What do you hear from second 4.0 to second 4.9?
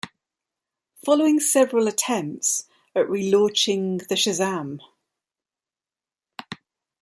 the Shazam!